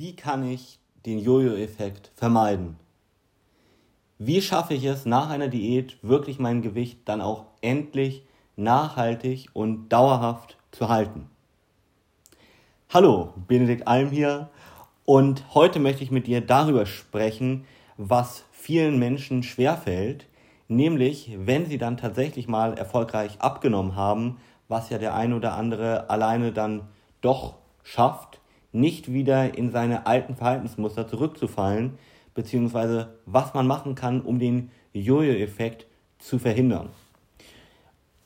Wie 0.00 0.14
kann 0.14 0.48
ich 0.48 0.78
den 1.06 1.18
Jojo-Effekt 1.18 2.12
vermeiden? 2.14 2.76
Wie 4.16 4.40
schaffe 4.40 4.74
ich 4.74 4.84
es 4.84 5.06
nach 5.06 5.28
einer 5.28 5.48
Diät 5.48 5.98
wirklich 6.02 6.38
mein 6.38 6.62
Gewicht 6.62 7.00
dann 7.06 7.20
auch 7.20 7.46
endlich 7.62 8.22
nachhaltig 8.54 9.48
und 9.54 9.88
dauerhaft 9.88 10.56
zu 10.70 10.88
halten? 10.88 11.28
Hallo, 12.90 13.32
Benedikt 13.48 13.88
Alm 13.88 14.10
hier 14.10 14.50
und 15.04 15.52
heute 15.52 15.80
möchte 15.80 16.04
ich 16.04 16.12
mit 16.12 16.28
dir 16.28 16.42
darüber 16.42 16.86
sprechen, 16.86 17.64
was 17.96 18.44
vielen 18.52 19.00
Menschen 19.00 19.42
schwerfällt, 19.42 20.28
nämlich 20.68 21.36
wenn 21.40 21.66
sie 21.66 21.76
dann 21.76 21.96
tatsächlich 21.96 22.46
mal 22.46 22.74
erfolgreich 22.78 23.40
abgenommen 23.40 23.96
haben, 23.96 24.36
was 24.68 24.90
ja 24.90 24.98
der 24.98 25.16
ein 25.16 25.32
oder 25.32 25.54
andere 25.54 26.08
alleine 26.08 26.52
dann 26.52 26.82
doch 27.20 27.56
schafft, 27.82 28.37
nicht 28.78 29.12
wieder 29.12 29.56
in 29.56 29.70
seine 29.70 30.06
alten 30.06 30.36
Verhaltensmuster 30.36 31.06
zurückzufallen, 31.08 31.98
beziehungsweise 32.34 33.18
was 33.26 33.54
man 33.54 33.66
machen 33.66 33.94
kann, 33.94 34.20
um 34.20 34.38
den 34.38 34.70
Jojo-Effekt 34.92 35.86
zu 36.18 36.38
verhindern. 36.38 36.90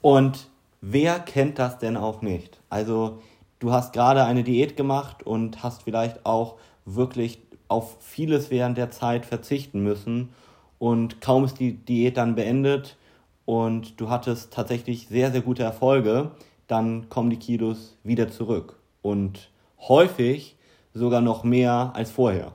Und 0.00 0.48
wer 0.80 1.18
kennt 1.20 1.58
das 1.58 1.78
denn 1.78 1.96
auch 1.96 2.22
nicht? 2.22 2.60
Also 2.68 3.20
du 3.58 3.72
hast 3.72 3.92
gerade 3.92 4.24
eine 4.24 4.44
Diät 4.44 4.76
gemacht 4.76 5.22
und 5.22 5.62
hast 5.62 5.82
vielleicht 5.82 6.26
auch 6.26 6.56
wirklich 6.84 7.40
auf 7.68 7.96
vieles 8.00 8.50
während 8.50 8.76
der 8.76 8.90
Zeit 8.90 9.24
verzichten 9.24 9.82
müssen 9.82 10.30
und 10.78 11.20
kaum 11.20 11.44
ist 11.44 11.60
die 11.60 11.74
Diät 11.74 12.16
dann 12.16 12.34
beendet 12.34 12.96
und 13.44 14.00
du 14.00 14.10
hattest 14.10 14.52
tatsächlich 14.52 15.06
sehr, 15.06 15.30
sehr 15.30 15.40
gute 15.40 15.62
Erfolge, 15.62 16.32
dann 16.66 17.08
kommen 17.08 17.30
die 17.30 17.38
Kilos 17.38 17.96
wieder 18.02 18.28
zurück. 18.28 18.78
Und 19.00 19.48
häufig 19.88 20.56
sogar 20.94 21.20
noch 21.20 21.44
mehr 21.44 21.92
als 21.94 22.10
vorher. 22.10 22.52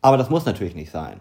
Aber 0.00 0.16
das 0.16 0.30
muss 0.30 0.44
natürlich 0.44 0.74
nicht 0.74 0.90
sein. 0.90 1.20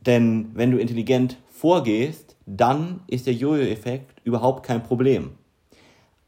Denn 0.00 0.50
wenn 0.54 0.70
du 0.70 0.78
intelligent 0.78 1.36
vorgehst, 1.48 2.36
dann 2.46 3.00
ist 3.06 3.26
der 3.26 3.34
Jojo-Effekt 3.34 4.20
überhaupt 4.24 4.64
kein 4.64 4.82
Problem. 4.82 5.32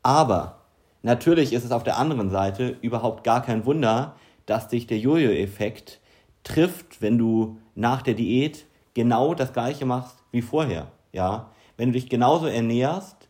Aber 0.03 0.61
natürlich 1.03 1.53
ist 1.53 1.64
es 1.64 1.73
auf 1.73 1.84
der 1.84 1.98
anderen 1.98 2.31
Seite 2.31 2.77
überhaupt 2.81 3.25
gar 3.25 3.42
kein 3.42 3.64
Wunder, 3.67 4.17
dass 4.47 4.69
dich 4.69 4.86
der 4.86 4.98
Jojo-Effekt 4.98 6.01
trifft, 6.45 7.03
wenn 7.03 7.19
du 7.19 7.58
nach 7.75 8.03
der 8.03 8.14
Diät 8.14 8.67
genau 8.95 9.34
das 9.34 9.53
gleiche 9.53 9.86
machst 9.86 10.25
wie 10.33 10.42
vorher. 10.42 10.91
Ja? 11.12 11.51
Wenn 11.77 11.91
du 11.91 11.92
dich 11.92 12.08
genauso 12.08 12.47
ernährst, 12.47 13.28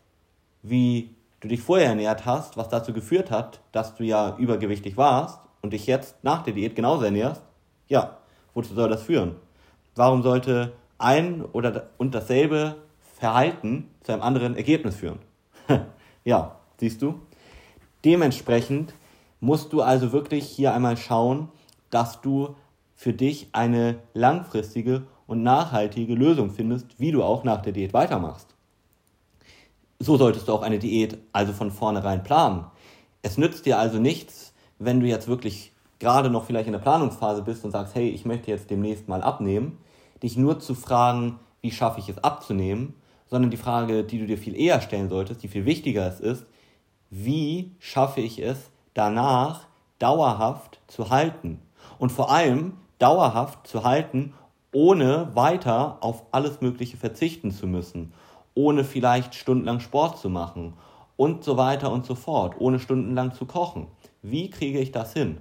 wie 0.63 1.15
du 1.39 1.47
dich 1.47 1.61
vorher 1.61 1.89
ernährt 1.89 2.25
hast, 2.25 2.57
was 2.57 2.69
dazu 2.69 2.93
geführt 2.93 3.31
hat, 3.31 3.61
dass 3.71 3.95
du 3.95 4.03
ja 4.03 4.35
übergewichtig 4.37 4.97
warst 4.97 5.39
und 5.61 5.73
dich 5.73 5.87
jetzt 5.87 6.15
nach 6.23 6.43
der 6.43 6.53
Diät 6.53 6.75
genauso 6.75 7.05
ernährst, 7.05 7.41
ja, 7.87 8.17
wozu 8.53 8.73
soll 8.73 8.89
das 8.89 9.03
führen? 9.03 9.35
Warum 9.95 10.21
sollte 10.21 10.73
ein 10.97 11.43
oder 11.43 11.89
und 11.97 12.13
dasselbe 12.13 12.75
Verhalten 13.15 13.89
zu 14.03 14.13
einem 14.13 14.21
anderen 14.21 14.55
Ergebnis 14.55 14.95
führen? 14.95 15.19
ja, 16.23 16.55
siehst 16.79 17.01
du? 17.01 17.19
Dementsprechend 18.05 18.93
musst 19.39 19.73
du 19.73 19.81
also 19.81 20.11
wirklich 20.11 20.45
hier 20.45 20.73
einmal 20.73 20.97
schauen, 20.97 21.49
dass 21.89 22.21
du 22.21 22.55
für 22.95 23.13
dich 23.13 23.49
eine 23.53 23.99
langfristige 24.13 25.03
und 25.25 25.43
nachhaltige 25.43 26.15
Lösung 26.15 26.51
findest, 26.51 26.99
wie 26.99 27.11
du 27.11 27.23
auch 27.23 27.43
nach 27.43 27.61
der 27.61 27.73
Diät 27.73 27.93
weitermachst. 27.93 28.55
So 30.01 30.15
solltest 30.15 30.47
du 30.47 30.53
auch 30.53 30.61
eine 30.61 30.79
Diät 30.79 31.17
also 31.33 31.51
von 31.51 31.71
vornherein 31.71 32.23
planen. 32.23 32.63
Es 33.21 33.37
nützt 33.37 33.65
dir 33.65 33.79
also 33.79 33.99
nichts, 33.99 34.53
wenn 34.77 35.01
du 35.01 35.05
jetzt 35.05 35.27
wirklich 35.27 35.73
gerade 35.99 36.29
noch 36.29 36.45
vielleicht 36.45 36.67
in 36.67 36.71
der 36.71 36.79
Planungsphase 36.79 37.41
bist 37.41 37.65
und 37.65 37.71
sagst, 37.71 37.95
hey, 37.95 38.07
ich 38.07 38.23
möchte 38.23 38.49
jetzt 38.49 38.69
demnächst 38.69 39.09
mal 39.09 39.21
abnehmen, 39.21 39.77
dich 40.23 40.37
nur 40.37 40.61
zu 40.61 40.73
fragen, 40.73 41.37
wie 41.59 41.71
schaffe 41.71 41.99
ich 41.99 42.07
es 42.07 42.23
abzunehmen, 42.23 42.93
sondern 43.29 43.51
die 43.51 43.57
Frage, 43.57 44.05
die 44.05 44.19
du 44.19 44.25
dir 44.25 44.37
viel 44.37 44.55
eher 44.55 44.79
stellen 44.79 45.09
solltest, 45.09 45.43
die 45.43 45.49
viel 45.49 45.65
wichtiger 45.65 46.17
ist, 46.17 46.45
wie 47.09 47.75
schaffe 47.79 48.21
ich 48.21 48.41
es 48.41 48.71
danach 48.93 49.67
dauerhaft 49.99 50.79
zu 50.87 51.09
halten? 51.09 51.59
Und 51.97 52.13
vor 52.13 52.31
allem 52.31 52.77
dauerhaft 52.99 53.67
zu 53.67 53.83
halten, 53.83 54.33
ohne 54.71 55.35
weiter 55.35 55.97
auf 55.99 56.23
alles 56.31 56.61
Mögliche 56.61 56.95
verzichten 56.95 57.51
zu 57.51 57.67
müssen 57.67 58.13
ohne 58.53 58.83
vielleicht 58.83 59.35
stundenlang 59.35 59.79
Sport 59.79 60.17
zu 60.17 60.29
machen 60.29 60.73
und 61.15 61.43
so 61.43 61.57
weiter 61.57 61.91
und 61.91 62.05
so 62.05 62.15
fort, 62.15 62.55
ohne 62.59 62.79
stundenlang 62.79 63.33
zu 63.33 63.45
kochen. 63.45 63.87
Wie 64.21 64.49
kriege 64.49 64.79
ich 64.79 64.91
das 64.91 65.13
hin? 65.13 65.37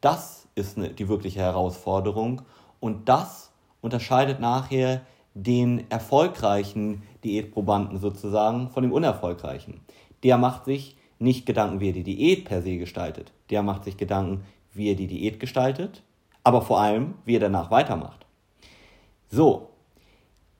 Das 0.00 0.48
ist 0.54 0.76
die 0.76 1.08
wirkliche 1.08 1.40
Herausforderung 1.40 2.42
und 2.80 3.08
das 3.08 3.52
unterscheidet 3.80 4.40
nachher 4.40 5.02
den 5.34 5.90
erfolgreichen 5.90 7.02
Diätprobanden 7.24 7.98
sozusagen 7.98 8.70
von 8.70 8.82
dem 8.82 8.92
unerfolgreichen. 8.92 9.80
Der 10.22 10.38
macht 10.38 10.64
sich 10.64 10.96
nicht 11.18 11.46
Gedanken, 11.46 11.80
wie 11.80 11.90
er 11.90 11.92
die 11.92 12.02
Diät 12.02 12.44
per 12.44 12.62
se 12.62 12.78
gestaltet. 12.78 13.32
Der 13.50 13.62
macht 13.62 13.84
sich 13.84 13.96
Gedanken, 13.96 14.44
wie 14.72 14.88
er 14.90 14.94
die 14.94 15.06
Diät 15.06 15.40
gestaltet, 15.40 16.02
aber 16.42 16.62
vor 16.62 16.80
allem, 16.80 17.14
wie 17.24 17.36
er 17.36 17.40
danach 17.40 17.70
weitermacht. 17.70 18.26
So, 19.28 19.68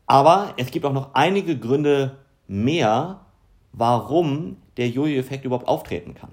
aber 0.06 0.54
es 0.56 0.70
gibt 0.70 0.84
auch 0.84 0.92
noch 0.92 1.14
einige 1.14 1.58
Gründe 1.58 2.18
mehr, 2.46 3.20
warum 3.72 4.56
der 4.76 4.88
Jojo-Effekt 4.88 5.44
überhaupt 5.44 5.68
auftreten 5.68 6.14
kann. 6.14 6.30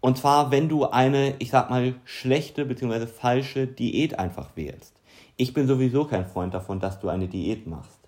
Und 0.00 0.18
zwar, 0.18 0.50
wenn 0.50 0.68
du 0.68 0.84
eine, 0.84 1.34
ich 1.38 1.50
sag 1.50 1.70
mal, 1.70 1.94
schlechte 2.04 2.64
bzw. 2.64 3.06
falsche 3.06 3.66
Diät 3.66 4.18
einfach 4.18 4.50
wählst. 4.54 5.00
Ich 5.36 5.52
bin 5.52 5.66
sowieso 5.66 6.04
kein 6.04 6.26
Freund 6.26 6.54
davon, 6.54 6.80
dass 6.80 7.00
du 7.00 7.08
eine 7.08 7.28
Diät 7.28 7.66
machst. 7.66 7.98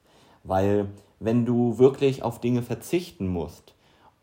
Weil 0.44 0.88
wenn 1.18 1.44
du 1.44 1.78
wirklich 1.78 2.22
auf 2.22 2.40
Dinge 2.40 2.62
verzichten 2.62 3.26
musst 3.26 3.74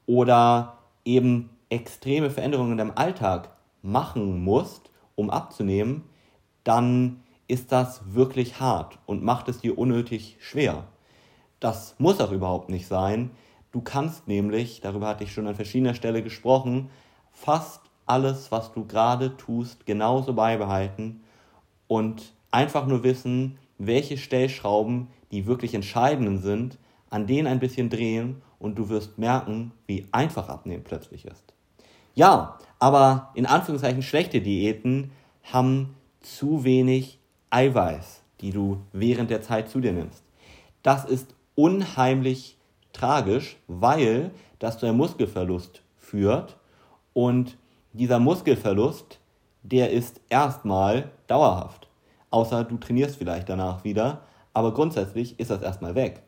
oder 0.06 0.77
eben 1.03 1.50
extreme 1.69 2.29
Veränderungen 2.29 2.73
in 2.73 2.77
deinem 2.77 2.94
Alltag 2.95 3.50
machen 3.81 4.44
musst, 4.44 4.89
um 5.16 5.29
abzunehmen, 5.29 6.03
dann 6.63 7.23
ist 7.47 7.72
das 7.72 8.01
wirklich 8.13 8.59
hart 8.59 9.00
und 9.06 9.23
macht 9.23 9.47
es 9.50 9.59
dir 9.59 9.78
unnötig 9.78 10.38
schwer. 10.39 10.85
Das 11.59 11.95
muss 11.97 12.19
auch 12.19 12.31
überhaupt 12.31 12.69
nicht 12.69 12.88
sein. 12.88 13.31
Du 13.72 13.81
kannst 13.81 14.28
nämlich, 14.28 14.81
darüber 14.81 15.07
hatte 15.07 15.23
ich 15.23 15.33
schon 15.33 15.47
an 15.47 15.56
verschiedener 15.56 15.94
Stelle 15.94 16.23
gesprochen, 16.23 16.89
fast 17.31 17.81
alles, 18.06 18.51
was 18.51 18.72
du 18.72 18.85
gerade 18.85 19.35
tust, 19.38 19.85
genauso 19.85 20.33
beibehalten 20.33 21.23
und 21.88 22.33
einfach 22.51 22.85
nur 22.85 23.03
wissen, 23.03 23.57
welche 23.77 24.17
Stellschrauben 24.17 25.07
die 25.31 25.45
wirklich 25.45 25.73
entscheidenden 25.73 26.39
sind, 26.39 26.77
an 27.09 27.27
denen 27.27 27.47
ein 27.47 27.59
bisschen 27.59 27.89
drehen 27.89 28.41
und 28.59 28.77
du 28.77 28.89
wirst 28.89 29.17
merken, 29.17 29.72
wie 29.85 30.06
einfach 30.12 30.50
abnehmen 30.50 30.83
plötzlich 30.83 31.25
ist. 31.25 31.53
Ja, 32.13 32.57
aber 32.79 33.31
in 33.33 33.45
Anführungszeichen 33.45 34.01
schlechte 34.01 34.41
Diäten 34.41 35.12
haben 35.44 35.95
zu 36.22 36.63
wenig 36.63 37.19
Eiweiß, 37.55 38.21
die 38.41 38.51
du 38.51 38.81
während 38.91 39.29
der 39.29 39.41
Zeit 39.41 39.69
zu 39.69 39.79
dir 39.79 39.93
nimmst. 39.93 40.25
Das 40.83 41.05
ist 41.05 41.33
unheimlich 41.55 42.57
tragisch, 42.91 43.55
weil 43.69 44.31
das 44.59 44.77
zu 44.77 44.85
einem 44.85 44.97
Muskelverlust 44.97 45.81
führt 45.97 46.57
und 47.13 47.57
dieser 47.94 48.19
Muskelverlust, 48.19 49.21
der 49.63 49.91
ist 49.91 50.19
erstmal 50.27 51.11
dauerhaft. 51.27 51.88
Außer 52.29 52.65
du 52.65 52.75
trainierst 52.75 53.15
vielleicht 53.15 53.47
danach 53.47 53.85
wieder, 53.85 54.23
aber 54.53 54.73
grundsätzlich 54.73 55.39
ist 55.39 55.49
das 55.49 55.61
erstmal 55.61 55.95
weg. 55.95 56.23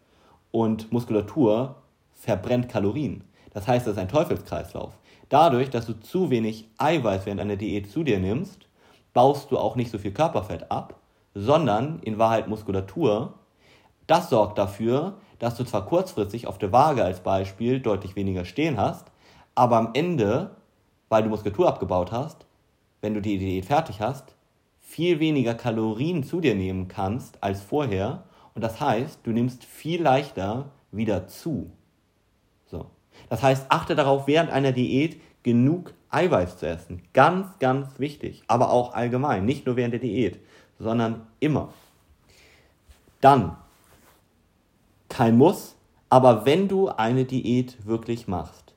Und 0.52 0.94
Muskulatur 0.94 1.76
verbrennt 2.14 2.70
Kalorien. 2.70 3.26
Das 3.54 3.68
heißt, 3.68 3.86
das 3.86 3.96
ist 3.96 4.00
ein 4.00 4.08
Teufelskreislauf. 4.08 4.94
Dadurch, 5.28 5.70
dass 5.70 5.88
du 5.88 6.00
zu 6.00 6.30
wenig 6.30 6.70
Eiweiß 6.78 7.26
während 7.26 7.42
einer 7.42 7.58
Diät 7.58 7.92
zu 7.92 8.06
dir 8.06 8.18
nimmst, 8.18 8.70
baust 9.14 9.52
du 9.52 9.58
auch 9.58 9.76
nicht 9.76 9.92
so 9.92 9.98
viel 9.98 10.12
Körperfett 10.14 10.72
ab 10.72 10.97
sondern 11.38 12.00
in 12.00 12.18
Wahrheit 12.18 12.48
Muskulatur. 12.48 13.36
Das 14.08 14.30
sorgt 14.30 14.58
dafür, 14.58 15.18
dass 15.40 15.56
du 15.56 15.64
zwar 15.64 15.86
kurzfristig 15.86 16.48
auf 16.48 16.58
der 16.58 16.72
Waage 16.72 17.04
als 17.04 17.20
Beispiel 17.20 17.80
deutlich 17.80 18.16
weniger 18.16 18.44
stehen 18.44 18.78
hast, 18.78 19.12
aber 19.54 19.78
am 19.78 19.92
Ende, 19.94 20.52
weil 21.10 21.24
du 21.24 21.30
Muskulatur 21.30 21.68
abgebaut 21.68 22.12
hast, 22.12 22.46
wenn 23.02 23.14
du 23.14 23.22
die 23.22 23.38
Diät 23.38 23.66
fertig 23.66 24.02
hast, 24.02 24.36
viel 24.80 25.20
weniger 25.20 25.54
Kalorien 25.54 26.24
zu 26.24 26.42
dir 26.42 26.56
nehmen 26.56 26.88
kannst 26.88 27.44
als 27.44 27.62
vorher. 27.62 28.24
Und 28.56 28.64
das 28.64 28.80
heißt, 28.80 29.20
du 29.24 29.32
nimmst 29.32 29.64
viel 29.64 30.02
leichter 30.02 30.72
wieder 30.92 31.28
zu. 31.28 31.70
So. 32.66 32.88
Das 33.30 33.44
heißt, 33.44 33.68
achte 33.70 33.96
darauf, 33.96 34.26
während 34.28 34.50
einer 34.50 34.72
Diät 34.72 35.22
genug 35.44 35.94
Eiweiß 36.10 36.58
zu 36.58 36.68
essen. 36.68 37.04
Ganz, 37.14 37.60
ganz 37.60 38.00
wichtig. 38.00 38.44
Aber 38.48 38.72
auch 38.72 38.94
allgemein, 38.94 39.46
nicht 39.46 39.66
nur 39.66 39.76
während 39.76 39.94
der 39.94 40.00
Diät 40.00 40.40
sondern 40.80 41.28
immer. 41.40 41.74
Dann, 43.22 43.58
kein 45.10 45.38
Muss, 45.38 45.76
aber 46.10 46.46
wenn 46.46 46.68
du 46.68 46.90
eine 46.90 47.26
Diät 47.26 47.86
wirklich 47.86 48.28
machst, 48.28 48.74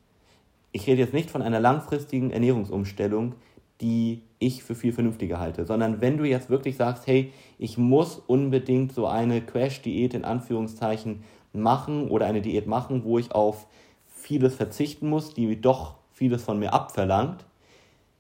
ich 0.73 0.87
rede 0.87 1.01
jetzt 1.01 1.15
nicht 1.15 1.31
von 1.31 1.43
einer 1.43 1.61
langfristigen 1.61 2.31
Ernährungsumstellung, 2.31 3.35
die 3.81 4.23
ich 4.39 4.63
für 4.63 4.75
viel 4.75 4.93
vernünftiger 4.93 5.39
halte, 5.39 5.65
sondern 5.65 6.01
wenn 6.01 6.17
du 6.17 6.25
jetzt 6.25 6.51
wirklich 6.51 6.77
sagst, 6.77 7.07
hey, 7.07 7.33
ich 7.59 7.79
muss 7.79 8.19
unbedingt 8.27 8.93
so 8.93 9.07
eine 9.07 9.41
Crash-Diät 9.41 10.15
in 10.15 10.25
Anführungszeichen 10.25 11.25
machen 11.53 12.09
oder 12.09 12.27
eine 12.27 12.43
Diät 12.43 12.67
machen, 12.67 13.05
wo 13.05 13.19
ich 13.19 13.33
auf 13.33 13.67
vieles 14.07 14.55
verzichten 14.55 15.09
muss, 15.09 15.35
die 15.35 15.61
doch 15.61 15.97
vieles 16.13 16.43
von 16.43 16.59
mir 16.59 16.73
abverlangt, 16.73 17.45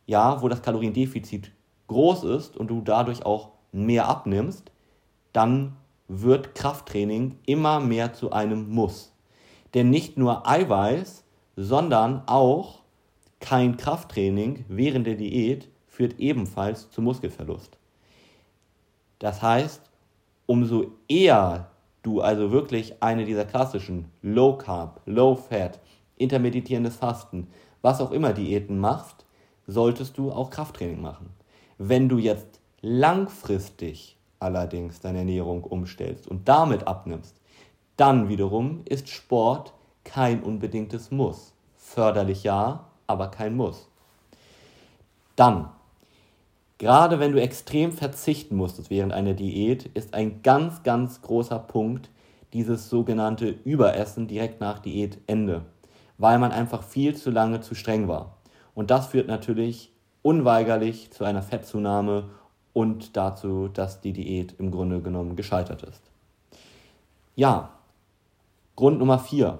ja, 0.06 0.42
wo 0.42 0.48
das 0.48 0.62
Kaloriendefizit 0.62 1.52
groß 1.88 2.24
ist 2.24 2.56
und 2.56 2.68
du 2.68 2.80
dadurch 2.80 3.24
auch 3.24 3.50
mehr 3.72 4.08
abnimmst, 4.08 4.70
dann 5.32 5.76
wird 6.08 6.54
Krafttraining 6.54 7.36
immer 7.46 7.80
mehr 7.80 8.12
zu 8.12 8.32
einem 8.32 8.68
Muss. 8.70 9.12
Denn 9.74 9.90
nicht 9.90 10.16
nur 10.16 10.48
Eiweiß, 10.48 11.24
sondern 11.56 12.22
auch 12.26 12.80
kein 13.38 13.76
Krafttraining 13.76 14.64
während 14.68 15.06
der 15.06 15.14
Diät 15.14 15.68
führt 15.86 16.18
ebenfalls 16.18 16.90
zu 16.90 17.00
Muskelverlust. 17.00 17.78
Das 19.18 19.42
heißt, 19.42 19.82
umso 20.46 20.86
eher 21.08 21.70
du 22.02 22.20
also 22.20 22.50
wirklich 22.50 23.02
eine 23.02 23.24
dieser 23.24 23.44
klassischen 23.44 24.10
Low 24.22 24.56
Carb, 24.56 25.00
Low 25.06 25.34
Fat, 25.36 25.78
intermeditierendes 26.16 26.96
Fasten, 26.96 27.46
was 27.82 28.00
auch 28.00 28.10
immer 28.10 28.32
Diäten 28.32 28.78
machst, 28.78 29.24
solltest 29.66 30.18
du 30.18 30.32
auch 30.32 30.50
Krafttraining 30.50 31.00
machen. 31.00 31.30
Wenn 31.78 32.08
du 32.08 32.18
jetzt 32.18 32.59
langfristig 32.82 34.16
allerdings 34.38 35.00
deine 35.00 35.18
Ernährung 35.18 35.64
umstellst 35.64 36.26
und 36.26 36.48
damit 36.48 36.86
abnimmst, 36.86 37.36
dann 37.96 38.28
wiederum 38.28 38.82
ist 38.86 39.08
Sport 39.08 39.74
kein 40.04 40.42
unbedingtes 40.42 41.10
Muss. 41.10 41.52
Förderlich 41.76 42.44
ja, 42.44 42.86
aber 43.06 43.28
kein 43.28 43.54
Muss. 43.56 43.88
Dann, 45.36 45.68
gerade 46.78 47.18
wenn 47.18 47.32
du 47.32 47.40
extrem 47.40 47.92
verzichten 47.92 48.56
musstest 48.56 48.90
während 48.90 49.12
einer 49.12 49.34
Diät, 49.34 49.86
ist 49.94 50.14
ein 50.14 50.42
ganz, 50.42 50.82
ganz 50.82 51.20
großer 51.22 51.58
Punkt 51.58 52.10
dieses 52.52 52.88
sogenannte 52.88 53.48
Überessen 53.64 54.26
direkt 54.26 54.60
nach 54.60 54.78
Diätende, 54.78 55.62
weil 56.18 56.38
man 56.38 56.52
einfach 56.52 56.82
viel 56.82 57.14
zu 57.14 57.30
lange 57.30 57.60
zu 57.60 57.74
streng 57.74 58.08
war. 58.08 58.38
Und 58.74 58.90
das 58.90 59.08
führt 59.08 59.28
natürlich 59.28 59.92
unweigerlich 60.22 61.10
zu 61.10 61.24
einer 61.24 61.42
Fettzunahme 61.42 62.30
und 62.72 63.16
dazu, 63.16 63.68
dass 63.68 64.00
die 64.00 64.12
Diät 64.12 64.54
im 64.58 64.70
Grunde 64.70 65.00
genommen 65.00 65.36
gescheitert 65.36 65.82
ist. 65.82 66.02
Ja, 67.36 67.70
Grund 68.76 68.98
Nummer 68.98 69.18
4. 69.18 69.58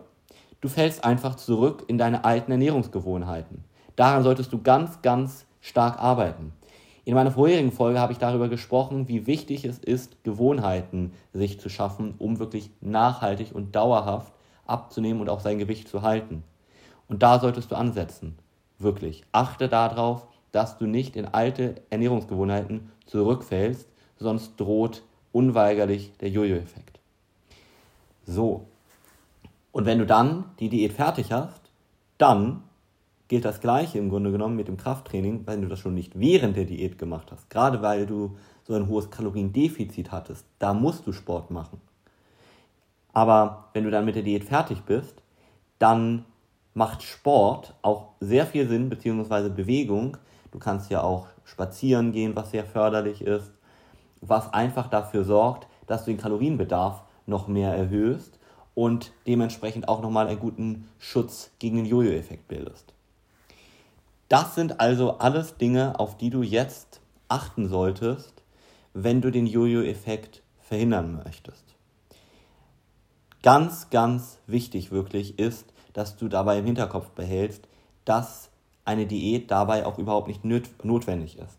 Du 0.61 0.69
fällst 0.69 1.05
einfach 1.05 1.35
zurück 1.35 1.85
in 1.89 1.99
deine 1.99 2.25
alten 2.25 2.53
Ernährungsgewohnheiten. 2.53 3.65
Daran 3.97 4.23
solltest 4.23 4.53
du 4.53 4.63
ganz, 4.63 5.03
ganz 5.03 5.47
stark 5.61 5.99
arbeiten. 5.99 6.53
In 7.05 7.15
meiner 7.15 7.31
vorherigen 7.31 7.73
Folge 7.73 7.99
habe 7.99 8.13
ich 8.13 8.19
darüber 8.19 8.49
gesprochen, 8.49 9.09
wie 9.09 9.27
wichtig 9.27 9.65
es 9.65 9.79
ist, 9.79 10.23
Gewohnheiten 10.23 11.13
sich 11.33 11.59
zu 11.59 11.69
schaffen, 11.69 12.15
um 12.19 12.39
wirklich 12.39 12.71
nachhaltig 12.81 13.55
und 13.55 13.75
dauerhaft 13.75 14.33
abzunehmen 14.67 15.21
und 15.21 15.29
auch 15.29 15.41
sein 15.41 15.59
Gewicht 15.59 15.89
zu 15.89 16.03
halten. 16.03 16.45
Und 17.09 17.23
da 17.23 17.41
solltest 17.41 17.71
du 17.71 17.75
ansetzen. 17.75 18.39
Wirklich. 18.79 19.25
Achte 19.33 19.69
darauf, 19.69 20.27
dass 20.53 20.79
du 20.79 20.87
nicht 20.87 21.17
in 21.17 21.27
alte 21.27 21.77
Ernährungsgewohnheiten 21.91 22.91
zurückfällst, 23.07 23.89
sonst 24.19 24.59
droht 24.59 25.03
unweigerlich 25.33 26.13
der 26.19 26.31
Jojo-Effekt. 26.31 27.01
So. 28.27 28.67
Und 29.73 29.87
wenn 29.87 29.99
du 29.99 30.07
dann 30.07 30.45
die 30.59 30.69
Diät 30.69 30.93
fertig 30.93 31.33
hast, 31.33 31.61
dann 32.19 32.63
gilt 33.29 33.45
das 33.45 33.61
Gleiche 33.61 33.99
im 33.99 34.11
Grunde 34.11 34.33
genommen 34.33 34.57
mit 34.57 34.67
dem 34.67 34.77
Krafttraining, 34.77 35.47
wenn 35.47 35.63
du 35.63 35.69
das 35.69 35.79
schon 35.79 35.95
nicht 35.95 36.19
während 36.19 36.57
der 36.57 36.65
Diät 36.65 36.99
gemacht 36.99 37.31
hast. 37.31 37.49
Gerade 37.49 37.81
weil 37.81 38.05
du 38.05 38.37
so 38.65 38.75
ein 38.75 38.89
hohes 38.89 39.11
Kaloriendefizit 39.11 40.11
hattest, 40.11 40.45
da 40.59 40.75
musst 40.75 41.07
du 41.07 41.13
Sport 41.13 41.51
machen. 41.51 41.81
Aber 43.13 43.69
wenn 43.73 43.85
du 43.85 43.91
dann 43.91 44.05
mit 44.05 44.17
der 44.17 44.25
Diät 44.25 44.45
fertig 44.45 44.83
bist, 44.83 45.23
dann 45.79 46.25
macht 46.75 47.03
Sport 47.03 47.75
auch 47.83 48.09
sehr 48.21 48.47
viel 48.47 48.69
Sinn, 48.69 48.89
beziehungsweise 48.89 49.51
Bewegung, 49.51 50.17
Du 50.51 50.59
kannst 50.59 50.91
ja 50.91 51.03
auch 51.03 51.29
spazieren 51.45 52.13
gehen, 52.13 52.37
was 52.37 52.51
sehr 52.51 52.65
förderlich 52.65 53.23
ist, 53.23 53.53
was 54.21 54.53
einfach 54.53 54.89
dafür 54.89 55.25
sorgt, 55.25 55.67
dass 55.87 56.05
du 56.05 56.11
den 56.11 56.21
Kalorienbedarf 56.21 57.03
noch 57.27 57.49
mehr 57.49 57.75
erhöhst 57.75 58.39
und 58.75 59.13
dementsprechend 59.27 59.89
auch 59.89 60.03
nochmal 60.03 60.29
einen 60.29 60.41
guten 60.41 60.89
Schutz 60.99 61.51
gegen 61.59 61.77
den 61.77 61.87
Jojo-Effekt 61.87 62.49
bildest. 62.49 62.93
Das 64.29 64.55
sind 64.55 64.81
also 64.81 65.19
alles 65.19 65.57
Dinge, 65.57 65.99
auf 65.99 66.17
die 66.17 66.31
du 66.31 66.43
jetzt 66.43 67.01
achten 67.29 67.69
solltest, 67.69 68.43
wenn 68.95 69.21
du 69.21 69.31
den 69.31 69.47
Jojo-Effekt 69.47 70.43
verhindern 70.61 71.21
möchtest. 71.25 71.65
Ganz, 73.43 73.91
ganz 73.91 74.39
wichtig 74.47 74.93
wirklich 74.93 75.39
ist, 75.39 75.73
dass 75.93 76.17
du 76.17 76.29
dabei 76.29 76.59
im 76.59 76.67
Hinterkopf 76.67 77.11
behältst, 77.11 77.67
dass 78.05 78.50
eine 78.91 79.07
Diät 79.07 79.51
dabei 79.51 79.87
auch 79.87 79.99
überhaupt 79.99 80.27
nicht 80.27 80.45
notwendig 80.45 81.39
ist. 81.39 81.59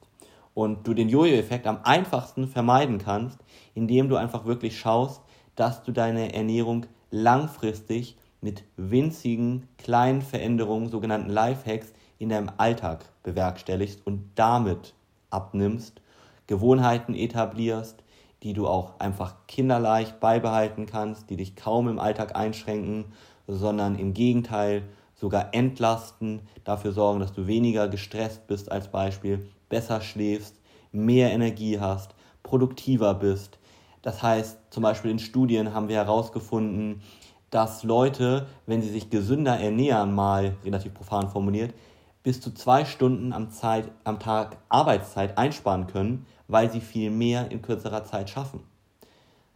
Und 0.54 0.86
du 0.86 0.94
den 0.94 1.07
Jojo-Effekt 1.07 1.66
am 1.66 1.80
einfachsten 1.83 2.48
vermeiden 2.48 2.98
kannst, 2.98 3.39
indem 3.74 4.10
du 4.10 4.18
einfach 4.18 4.44
wirklich 4.45 4.78
schaust, 4.78 5.22
dass 5.56 5.83
du 5.83 5.94
deine 5.94 6.33
Ernährung 6.33 6.88
langfristig 7.10 8.18
mit 8.42 8.66
winzigen 8.75 9.68
kleinen 9.78 10.22
Veränderungen, 10.22 10.89
sogenannten 10.89 11.30
Lifehacks, 11.30 11.94
in 12.19 12.30
deinem 12.30 12.51
Alltag 12.57 13.06
bewerkstelligst 13.24 14.06
und 14.06 14.31
damit 14.36 14.94
abnimmst, 15.30 16.01
Gewohnheiten 16.48 17.16
etablierst, 17.16 18.04
die 18.44 18.54
du 18.54 18.68
auch 18.68 19.00
einfach 19.00 19.48
kinderleicht 19.48 20.19
beibehalten 20.19 20.86
kannst, 20.86 21.30
die 21.30 21.38
dich 21.38 21.56
kaum 21.56 21.88
im 21.88 21.98
Alltag 21.98 22.36
einschränken, 22.36 23.06
sondern 23.48 23.98
im 23.98 24.13
Gegenteil 24.13 24.84
sogar 25.21 25.53
entlasten, 25.53 26.41
dafür 26.63 26.94
sorgen, 26.94 27.19
dass 27.19 27.31
du 27.31 27.45
weniger 27.45 27.88
gestresst 27.88 28.47
bist 28.47 28.71
als 28.71 28.88
Beispiel, 28.88 29.47
besser 29.69 30.01
schläfst, 30.01 30.56
mehr 30.91 31.31
Energie 31.31 31.79
hast, 31.79 32.15
produktiver 32.41 33.13
bist. 33.13 33.59
Das 34.01 34.23
heißt, 34.23 34.57
zum 34.71 34.81
Beispiel 34.81 35.12
in 35.12 35.19
Studien 35.19 35.75
haben 35.75 35.89
wir 35.89 35.97
herausgefunden, 35.97 37.03
dass 37.51 37.83
Leute, 37.83 38.47
wenn 38.65 38.81
sie 38.81 38.89
sich 38.89 39.12
gesünder 39.12 39.59
ernähren, 39.59 40.15
mal 40.15 40.56
relativ 40.65 40.95
profan 40.95 41.29
formuliert, 41.29 41.75
bis 42.24 42.41
zu 42.41 42.51
zwei 42.51 42.83
Stunden 42.83 43.31
am, 43.31 43.51
Zeit, 43.51 43.91
am 44.03 44.19
Tag 44.19 44.57
Arbeitszeit 44.69 45.38
einsparen 45.38 45.85
können, 45.85 46.25
weil 46.47 46.71
sie 46.71 46.81
viel 46.81 47.12
mehr 47.12 47.51
in 47.51 47.62
kürzerer 47.62 48.05
Zeit 48.05 48.31
schaffen. 48.31 48.62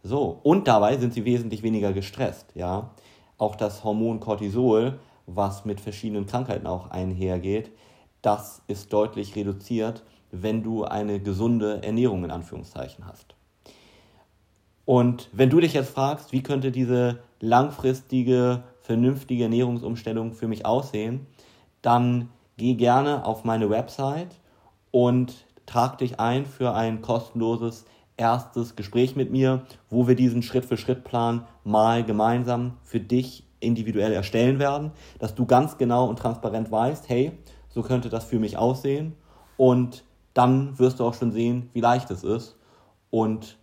So, 0.04 0.38
und 0.44 0.68
dabei 0.68 0.96
sind 0.96 1.12
sie 1.12 1.24
wesentlich 1.24 1.64
weniger 1.64 1.92
gestresst, 1.92 2.52
ja. 2.54 2.90
Auch 3.36 3.56
das 3.56 3.82
Hormon 3.82 4.20
Cortisol 4.20 5.00
was 5.26 5.64
mit 5.64 5.80
verschiedenen 5.80 6.26
Krankheiten 6.26 6.66
auch 6.66 6.90
einhergeht, 6.90 7.70
das 8.22 8.62
ist 8.66 8.92
deutlich 8.92 9.36
reduziert, 9.36 10.02
wenn 10.30 10.62
du 10.62 10.84
eine 10.84 11.20
gesunde 11.20 11.82
Ernährung 11.82 12.24
in 12.24 12.30
Anführungszeichen 12.30 13.06
hast. 13.06 13.34
Und 14.84 15.28
wenn 15.32 15.50
du 15.50 15.60
dich 15.60 15.74
jetzt 15.74 15.90
fragst, 15.90 16.32
wie 16.32 16.42
könnte 16.42 16.70
diese 16.70 17.18
langfristige, 17.40 18.62
vernünftige 18.82 19.44
Ernährungsumstellung 19.44 20.32
für 20.32 20.48
mich 20.48 20.64
aussehen, 20.64 21.26
dann 21.82 22.30
geh 22.56 22.74
gerne 22.74 23.24
auf 23.24 23.44
meine 23.44 23.68
Website 23.68 24.40
und 24.92 25.46
trag 25.66 25.98
dich 25.98 26.20
ein 26.20 26.46
für 26.46 26.74
ein 26.74 27.02
kostenloses 27.02 27.84
erstes 28.16 28.76
Gespräch 28.76 29.16
mit 29.16 29.30
mir, 29.30 29.62
wo 29.90 30.08
wir 30.08 30.14
diesen 30.14 30.42
Schritt-für-Schritt-Plan 30.42 31.46
mal 31.64 32.04
gemeinsam 32.04 32.76
für 32.82 33.00
dich 33.00 33.45
individuell 33.60 34.12
erstellen 34.12 34.58
werden, 34.58 34.92
dass 35.18 35.34
du 35.34 35.46
ganz 35.46 35.78
genau 35.78 36.08
und 36.08 36.18
transparent 36.18 36.70
weißt, 36.70 37.08
hey, 37.08 37.32
so 37.68 37.82
könnte 37.82 38.08
das 38.08 38.24
für 38.24 38.38
mich 38.38 38.56
aussehen 38.56 39.14
und 39.56 40.04
dann 40.34 40.78
wirst 40.78 41.00
du 41.00 41.04
auch 41.04 41.14
schon 41.14 41.32
sehen, 41.32 41.70
wie 41.72 41.80
leicht 41.80 42.10
es 42.10 42.22
ist 42.22 42.56
und 43.10 43.56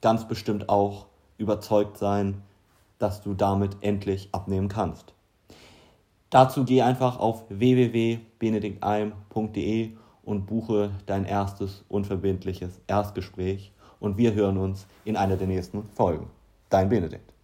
ganz 0.00 0.26
bestimmt 0.26 0.68
auch 0.68 1.06
überzeugt 1.38 1.98
sein, 1.98 2.42
dass 2.98 3.22
du 3.22 3.34
damit 3.34 3.76
endlich 3.80 4.28
abnehmen 4.32 4.68
kannst. 4.68 5.14
Dazu 6.30 6.64
geh 6.64 6.82
einfach 6.82 7.18
auf 7.18 7.44
www.benediktalm.de 7.48 9.92
und 10.24 10.46
buche 10.46 10.90
dein 11.06 11.24
erstes 11.24 11.84
unverbindliches 11.88 12.80
Erstgespräch 12.88 13.72
und 14.00 14.18
wir 14.18 14.34
hören 14.34 14.58
uns 14.58 14.88
in 15.04 15.16
einer 15.16 15.36
der 15.36 15.46
nächsten 15.46 15.84
Folgen. 15.84 16.28
Dein 16.68 16.88
Benedikt. 16.88 17.35